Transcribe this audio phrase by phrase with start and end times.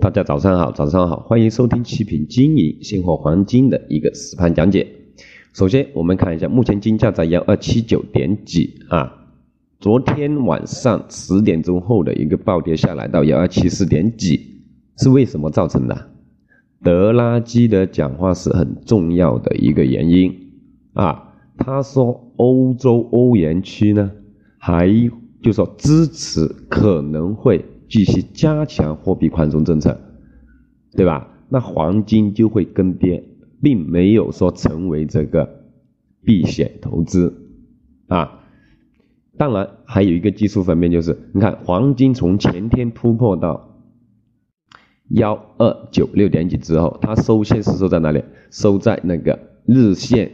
[0.00, 4.86] 大家早上好，早上好，欢迎收听七品经营现货黄金的一个实盘讲解。
[5.52, 9.12] 首先，我们看一下目前金价在幺二七九点几啊？
[9.78, 14.62] 昨天晚上十点钟后的一个暴跌下来到幺二七四点几，
[14.96, 16.08] 是为什么造成的？
[16.82, 20.34] 德拉基的讲话是很重要的一个原因
[20.94, 21.34] 啊。
[21.58, 24.10] 他说欧洲欧元区呢，
[24.56, 24.88] 还
[25.42, 27.62] 就说支持可能会。
[27.90, 30.00] 继续加强货币宽松政策，
[30.92, 31.28] 对吧？
[31.48, 33.24] 那黄金就会跟跌，
[33.60, 35.64] 并没有说成为这个
[36.24, 37.50] 避险投资
[38.06, 38.38] 啊。
[39.36, 43.80] 当然，还有一个技术方面，就是你看黄金从前天突破到
[45.08, 48.22] 幺二九六点几之后，它收线是收在哪里？
[48.50, 50.30] 收在那个日线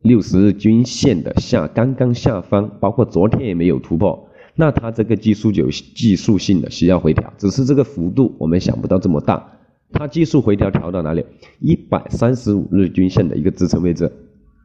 [0.00, 4.28] 六十日均线的下，刚刚下方，包括昨天也没有突破。
[4.54, 9.58] 那它这个技术就技术性的需要回调，只是这个幅度我们想不到这么大。
[9.92, 11.24] 它技术回调调到哪里？
[11.60, 14.10] 一百三十五日均线的一个支撑位置，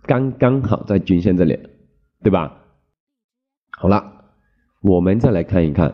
[0.04, 1.58] 刚刚好在均线这里，
[2.24, 2.58] 对吧？
[3.78, 4.26] 好了，
[4.82, 5.94] 我们再来看一看。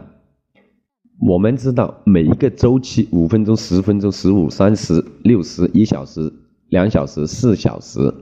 [1.20, 6.32] 我们知道每一个周期，五分钟、十分钟、十五、三十、六十、一小时、
[6.70, 8.14] 两小时、四小时。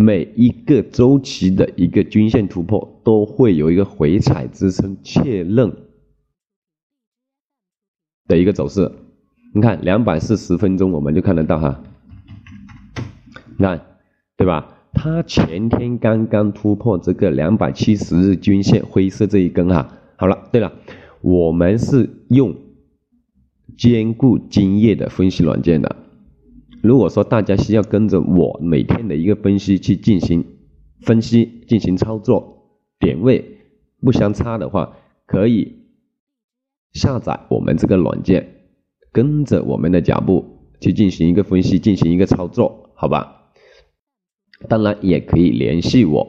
[0.00, 5.72] 每一个周期的一个均线突破都会有一个回踩支撑确认
[8.28, 8.92] 的一个走势。
[9.52, 11.82] 你看两百四十分钟我们就看得到哈，
[13.56, 13.84] 你看
[14.36, 14.72] 对吧？
[14.92, 19.98] 它前天刚刚突破这个两百七十日均线灰色这一根哈。
[20.14, 20.72] 好了，对了，
[21.22, 22.54] 我们是用
[23.76, 25.96] 兼顾经验的分析软件的。
[26.82, 30.44] 如果说大家需要跟着我每天的一个分析去进行
[31.02, 33.44] 分析、进行操作，点位
[34.00, 35.72] 不相差的话，可以
[36.92, 38.48] 下载我们这个软件，
[39.12, 40.44] 跟着我们的脚步
[40.80, 43.34] 去进行一个分析、进行一个操作，好吧？
[44.68, 46.26] 当然也可以联系我，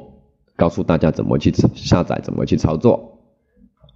[0.56, 3.20] 告诉大家怎么去下载、怎么去操作，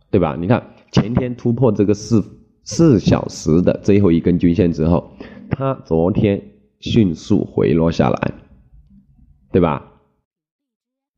[0.09, 0.35] 对吧？
[0.39, 2.23] 你看前天突破这个四
[2.63, 5.11] 四小时的最后一根均线之后。
[5.55, 6.41] 它昨天
[6.79, 8.33] 迅速回落下来，
[9.51, 9.91] 对吧？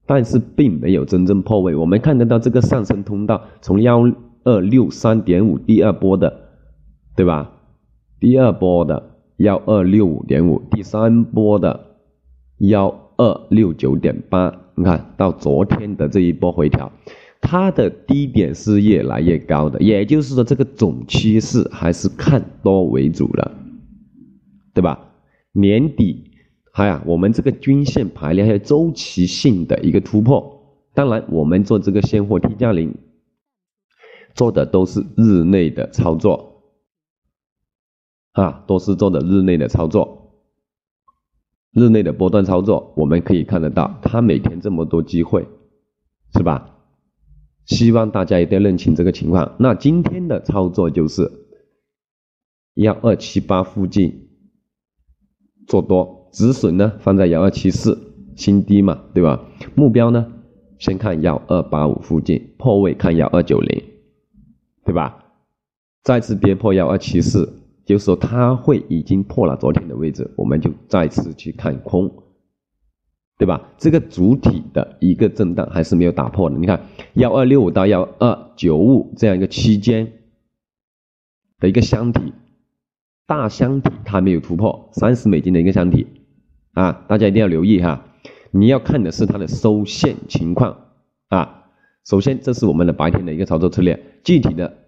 [0.05, 1.73] 但是并没有真正破位。
[1.73, 4.03] 我们看得到这个上升通道从幺
[4.43, 6.49] 二六三点五第二波的，
[7.15, 7.49] 对吧？
[8.19, 9.01] 第二波的
[9.37, 11.95] 幺二六五点五，第三波的
[12.57, 14.53] 幺二六九点八。
[14.75, 16.91] 你看到昨天的这一波回调，
[17.47, 23.51] 它的低点是越来越高的，也就是说这个总趋势还是看多为主的。
[24.73, 24.99] 对吧？
[25.53, 26.31] 年底，
[26.73, 30.83] 还有我们这个均线排列还有周期性的一个突破。
[30.93, 32.93] 当然，我们做这个现货 T 加零，
[34.33, 36.63] 做的都是日内的操作，
[38.33, 40.41] 啊，都是做的日内的操作，
[41.71, 42.93] 日内的波段操作。
[42.97, 45.47] 我们可以看得到，它每天这么多机会，
[46.33, 46.74] 是吧？
[47.65, 49.55] 希望大家一定要认清这个情况。
[49.59, 51.31] 那今天的操作就是
[52.75, 54.21] 幺二七八附近。
[55.67, 57.97] 做多止损呢，放在幺二七四
[58.35, 59.43] 新低嘛，对吧？
[59.73, 60.31] 目标呢，
[60.77, 63.83] 先看幺二八五附近破位，看幺二九零，
[64.85, 65.25] 对吧？
[66.03, 67.51] 再次跌破幺二七四，
[67.83, 72.13] 就是说它会已经破了昨天的位置，我们就再次去看空，
[73.37, 73.69] 对吧？
[73.77, 76.57] 这个主体的一个震荡还是没有打破的。
[76.57, 76.81] 你看
[77.15, 80.13] 幺二六五到幺二九五这样一个区间
[81.59, 82.33] 的一个箱体。
[83.27, 86.05] 大箱体它没有突破三十美金的一个箱体
[86.73, 88.05] 啊，大家一定要留意哈。
[88.51, 90.77] 你要看的是它的收线情况
[91.29, 91.63] 啊。
[92.05, 94.84] 首先，这是我们的白天的一个操作策略，具体的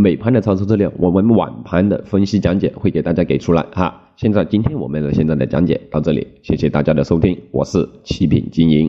[0.00, 4.00] 美盘的操作策略，我们晚盘的分析讲解会给大家给出来哈。
[4.14, 8.88] 现在，今天我们的现在的讲解到这里，谢谢大家的收听，我是七品经营。